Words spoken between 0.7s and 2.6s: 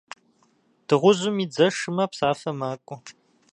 Дыгъужьым и дзэ шымэ псафэ